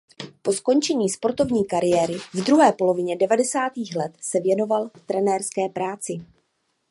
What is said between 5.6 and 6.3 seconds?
práci.